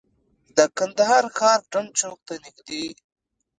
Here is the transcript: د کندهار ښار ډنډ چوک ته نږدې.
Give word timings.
د 0.57 0.57
کندهار 0.77 1.23
ښار 1.37 1.59
ډنډ 1.71 1.89
چوک 1.99 2.19
ته 2.27 2.33
نږدې. 2.45 2.85